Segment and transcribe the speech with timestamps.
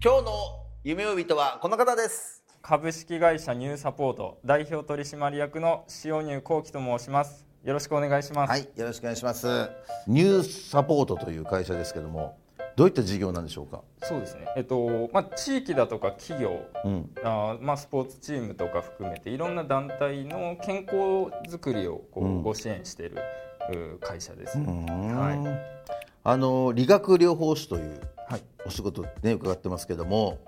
[0.00, 0.32] 今日の
[0.84, 2.44] 夢追い人はこの方です。
[2.62, 7.44] 株式会社ニューサポート代表取締役の塩入幸喜と申します。
[7.64, 9.48] よろしくお願いします、はいよろしくお願いします。
[10.06, 12.38] ニューサポートという会社ですけども
[12.76, 13.82] どういった事業なんでしょうか？
[14.04, 14.46] そうですね。
[14.56, 17.10] えっとまあ地域だとか企業、うん。
[17.24, 20.94] あーまあスポーツチームとか含めていろんな団体の健康
[21.50, 22.42] づくりをこう、うん。
[22.42, 23.16] ご支援している
[23.96, 24.86] う会社です、うん。
[24.86, 25.60] は
[26.22, 28.00] あの理学療法士というはい
[28.66, 30.38] お仕事ね伺ってますけども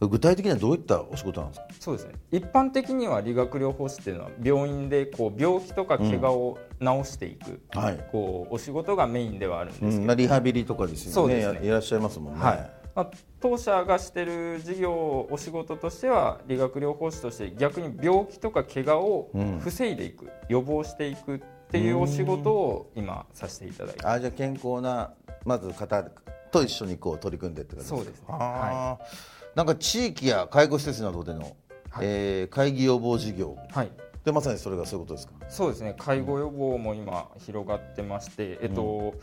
[0.00, 1.66] 具体的にはどういったお仕事なんですか？
[1.78, 2.14] そうですね。
[2.32, 8.06] 一般的には理学療法士っていうのは病院でこう病気とか怪我を治していく、はい。
[8.10, 11.34] こうお仕事がメインではあるんですけど、うんまあ、リハビリとかですよね。
[11.34, 11.40] ね。
[11.42, 12.70] やいらっしゃいますもんね、はい。
[12.94, 19.58] まあ、当社がしてる事業お仕事としては理学療法士として逆に病気とか怪我をうん。
[19.58, 24.06] 防いでいく、予防していくっていうお仕事を今させていただいて。
[24.06, 25.12] あじゃあ健康な
[25.44, 26.04] まず方
[26.50, 28.26] と一緒にこう取り組んでって感じそうですね。
[29.54, 31.50] なんか地域や介護施設などでの、はい。
[32.02, 33.90] えー会議予防事業はい。
[34.24, 35.34] でまさにそれがそういうことですか？
[35.48, 35.94] そうですね。
[35.98, 39.14] 介護予防も今広がってまして、えっと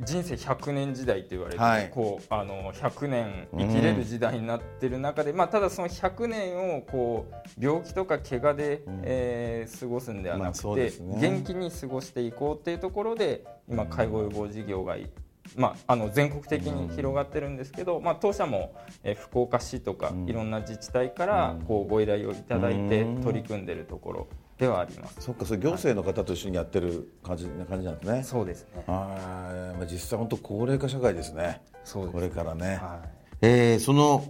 [0.00, 1.90] 人生100年時代と言われて、はい。
[1.90, 11.16] こうあの100年生きれる時代になってる中で、まあ、ただその100年をこう病気とか怪我で、えー過ごすんではなまあくて、そうですね。
[11.20, 15.08] 元気に過ごしていこうっていうところで今介護予防事業がい
[15.56, 24.26] まあ、あの全国的に広がってるんですけど、まあ、当社も、えー福岡市とか、いろんな自治体からこうご依頼をいただいて取り組んでるところ
[24.58, 25.20] ではあります。
[25.20, 28.22] そっかそれ行政の方と一緒にやってる感じな感じなんですね。
[28.22, 28.84] そうですね。
[28.86, 31.62] あーまあ実際本当高齢化社会ですね。
[31.84, 33.08] そうこれからね、はい。
[33.42, 34.24] えーその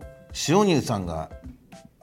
[0.49, 1.31] 塩乳さんが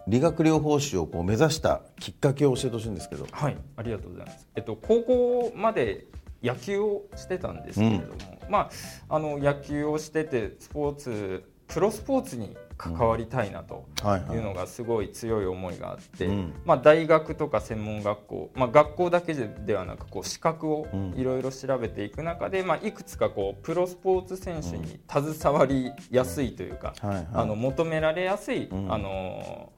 [0.08, 3.28] 理学療法士をこう目指したきっかけを教えてほしいんですけど。
[3.32, 4.48] はい、ありがとうございます。
[4.56, 6.06] えっと高校まで
[6.44, 8.70] 野球をしてたんですけれども、ま
[9.10, 16.54] ああの野球をしててスポーツプロスポーツに関わりたいなとはいうのがすごい強い思いがあって、うん。
[16.66, 28.92] まあ大学とか専門学校、まあ学校だけではなくこう資格をいろいろ調べていく中で、まあいくつかこうプロスポーツ選手に携わりやすいというか、あの求められやすい、ん。
[28.92, 29.72] あの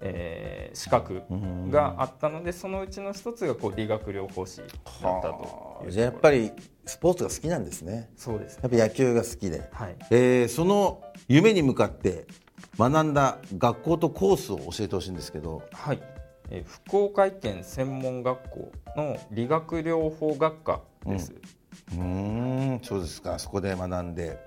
[0.00, 1.22] えー資格
[1.70, 6.52] があったのでそのうちの一つがこう理学療法士だったとじゃあやっぱり
[6.84, 8.10] スポーツが好きなんですね。
[8.16, 9.96] そうですやっぱ野球が好きで、はい。
[10.10, 12.26] えーその夢に向かって
[12.78, 15.62] 学んだ学校とコースを教えてほしいんですけど。
[15.72, 16.00] はい、
[16.50, 21.32] えー福岡県専門学校の理学療法学科です、
[21.92, 22.80] うーん。
[22.82, 23.38] そうですか。
[23.38, 24.38] そこで学んで。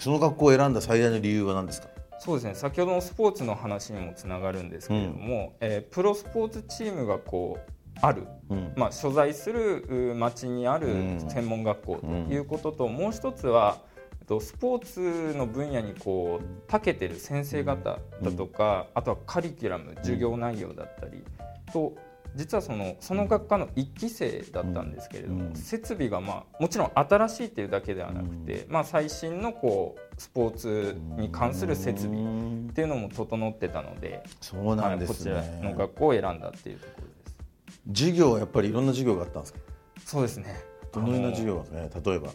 [0.00, 1.88] その学校を選んだ最大の理由は何ですか？
[2.20, 2.54] そうですね。
[2.54, 7.70] 先ほどのスポーツの話にもつながるんですけれども、えープロスポーツチームがこう
[8.00, 8.72] ある、うん。
[8.76, 11.30] まあ、所在するう町にあるうん。
[11.30, 13.78] 専門学校ということと、もう一つは
[14.20, 14.84] えっとスポー
[15.32, 21.24] ツの分野にこう長けてる先生方だとか、あとはカリキュラム授業内容だったり
[21.72, 21.94] と
[22.36, 25.54] 実はそのその学科の1期生だったんですけれども、うん。
[25.54, 32.18] 設備が、まあ、もちろん新しいっていうだけではなくて、まあ、最新のこうスポーツに関する設備
[32.68, 37.98] っていうのも整ってたので、そうなんですね、はいこちらの学校を選んだっていうところです。
[38.02, 39.58] 授業はやっぱりいろんな授業があったんですか？
[40.04, 40.56] そうですね。
[40.92, 41.90] どのような授業がね？
[42.04, 42.30] 例えば。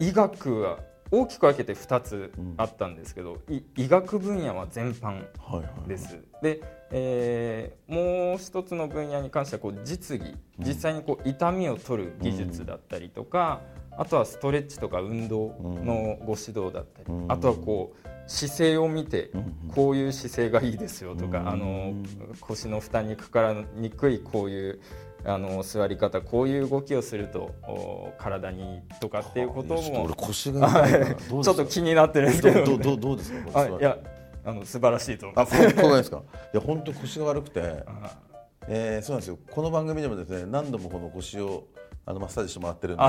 [0.00, 0.78] 医学は
[1.12, 6.18] 大きく分けて2つあったんですけど、い医学分野は全般はいはいです。
[6.42, 10.34] で、えーもう一つの分野に関してはこう実技。
[10.58, 13.60] 実際にこう痛みを取る技術だったりとか、
[13.90, 19.30] あとはストレッチとか運動のご指導だったり、あとはこう姿勢を見て
[19.74, 21.92] こういう姿勢がいいですよとか、あの
[22.40, 24.80] 腰の負担にかからにくいこういう
[25.24, 33.60] あの座り方こういう動きをするとお体にいいとかっていうことも俺腰が痛いちょっと気になってるんですけど,、どうどうどうですか？
[33.60, 33.98] あいや
[34.44, 35.74] あの素晴らしいと思いあ、ます。
[35.74, 36.22] こうですか？
[36.52, 38.18] いや、本当腰が悪くて、あ
[38.66, 39.38] えー、そうなんですよ。
[39.50, 41.68] この番組でもですね、何度もこの腰を
[42.04, 43.02] あのマッサージしてもらってるんで。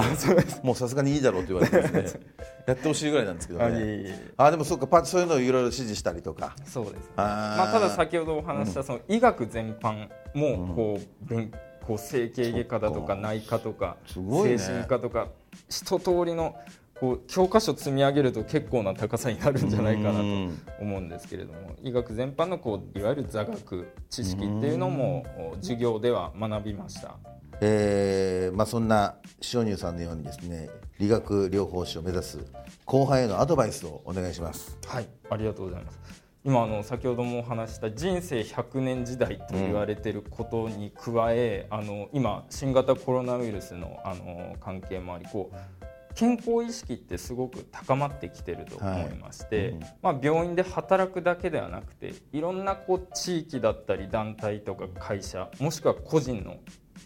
[0.62, 2.22] もうさすがにいいだろうと言われてですね、
[2.68, 3.66] やってほしいぐらいなんですけどね。
[3.72, 6.56] えあ、でもそうか、パそういうのをいろいろ指示したりとか。
[6.66, 7.00] そうですね。
[7.18, 11.52] あーまあただ先ほどお話したその医学全般もこう勉
[11.86, 15.28] こう整形外科だとか内科とか精神科とか
[15.70, 16.56] 一通りの
[17.00, 27.18] こう教科書積み上げると結構な高さになるんじゃないかなとうん思うんですけれども医学全般のこういわゆる座学知識っていうのもお授業では学びました。
[27.62, 29.16] えーまあ、そんな
[29.54, 30.70] 塩乳さんのようにですね
[31.00, 32.40] 理学療法士を目指す
[32.86, 34.78] 後輩へのアドバイスをお願いします。
[34.86, 36.23] はい、ありがとうございます。
[36.46, 45.84] 今あの先ほどもお話しした人生100年時代と言われていることに加え、あの今新型コロナウイルスのあの関係もありこう
[46.16, 49.80] 健康意識ってすごく高まってきてると思いまして、はいうん。
[50.02, 56.58] まあ、病院で働くだけではなくていろんなこう地域だったり団体とか会社もしくは個人の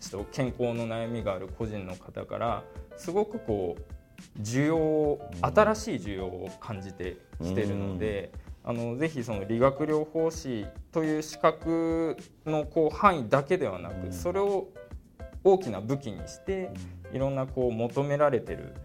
[0.01, 2.63] 人健康の悩みがある個人の方から
[2.97, 8.31] すごくこう需要新しい需要を感じてきてるので、
[8.67, 14.67] あのぜひその理学療法士という資格のこう範囲だけではなく、それを
[15.41, 16.71] 大きな武器にして、
[17.13, 18.75] いろんなこう求められてる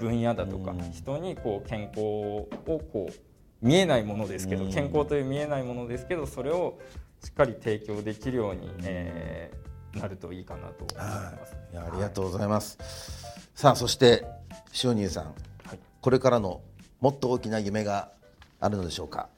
[0.00, 0.92] 分野だとか、うん。
[0.92, 3.12] 人にこう健康をこう
[3.60, 4.72] 見えないものですけど、うん。
[4.72, 6.78] 健康という見えないものですけどそれを
[7.22, 11.56] しっかり提供できるように、えーなるといいかなと思います。
[11.72, 11.74] い。
[11.74, 12.78] やありがとうございます。
[13.54, 14.24] さあそして
[14.84, 15.30] 塩乳さん、は
[15.74, 15.78] い。
[16.00, 16.60] これからの
[17.00, 18.12] もっと大きな夢が
[18.60, 19.28] あるのでしょうか？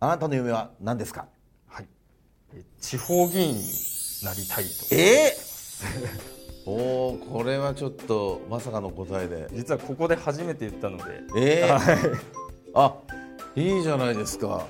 [0.00, 1.26] あなたの夢は何ですか？
[1.68, 1.86] はい、
[2.54, 3.60] え地方議員に
[4.24, 5.36] なりたいとえ？
[6.66, 9.48] ー、おおこれはちょっとまさかの答えで。
[9.52, 11.04] 実はここで初めて言ったので、
[11.36, 11.64] え？
[11.64, 12.20] ー、はい
[12.74, 12.94] あ
[13.54, 14.66] いいじゃないですか。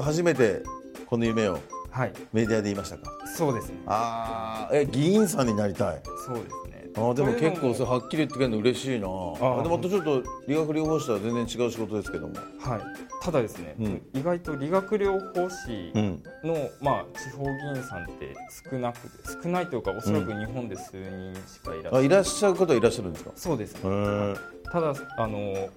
[0.00, 0.62] 初めて
[1.06, 1.58] この夢を
[1.90, 3.10] はい、メディアで言いましたか？
[3.36, 6.02] そうですねああえ議員さんになりたい。
[6.26, 6.52] そうですね
[6.94, 9.06] あーでも結構そはっきり言ってくれるの嬉しいな。
[9.06, 12.34] ーでもまたちょっと理学療法士とは全然違う仕事ですけども。
[12.60, 12.80] はい、
[13.22, 14.02] ただですね、うん。
[14.14, 16.22] 意外と理学療法士うん。
[16.44, 18.34] の、まあ、地方議員さんって
[18.70, 19.08] 少なくて
[19.42, 23.30] 少ないというかおそらく日本で数人しかいらっしゃる、あいらっしゃる方はいらっしゃるんですか？
[23.36, 24.34] そうですね。
[24.70, 25.68] ただあの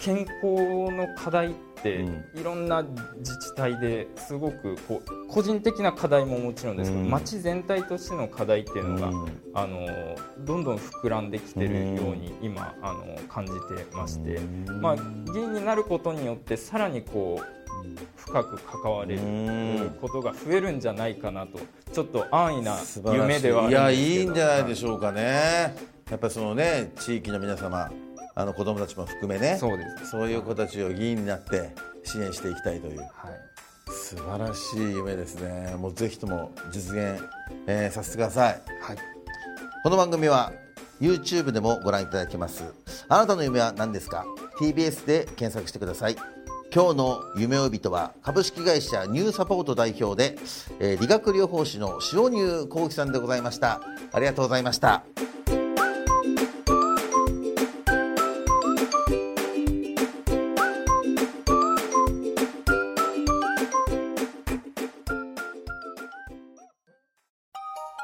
[0.00, 2.40] 健康の課題って、うん。
[2.40, 2.82] いろんな
[3.18, 7.10] 自治体ですごくこう個人的な課題ももちろんですけど、うん。
[7.10, 9.40] 町全体としての課題っていうのが、うん。
[9.54, 9.86] あの
[10.40, 14.40] どんどん膨らんできてるように今あの感じてまして、う
[14.72, 14.80] ん。
[14.80, 17.46] まあ、議員になることによってさらにこう
[18.16, 19.98] 深く関われるうん。
[20.00, 21.58] ことが増えるんじゃないかなと
[21.92, 22.76] ちょっと安易な
[23.12, 24.20] 夢ではあいやるんですけど。
[24.20, 25.74] いいんじゃないでょしょうかね。
[26.10, 27.90] やっぱりそのね地域の皆様
[28.36, 29.56] あの子供たちも含めね。
[29.58, 30.10] そうです。
[30.10, 32.98] そういう子たちを議員になって支援していきたいという。
[32.98, 33.08] はい。
[33.92, 35.74] 素晴らしい夢ですね。
[35.78, 37.22] もうぜひとも実現、
[37.66, 38.62] えーさせてください。
[38.80, 38.96] はい。
[39.84, 40.52] この番組は
[41.00, 42.64] YouTube でもご覧いただけます。
[43.08, 44.24] あなたの夢は何ですか
[44.58, 46.16] ？TBS で検索してください。
[46.74, 50.36] 今日の夢追い人は株式会社ニューサポート代表で、
[50.80, 53.80] えー理学療法士の塩乳幸喜さんでございました。
[54.12, 55.04] ありがとうございました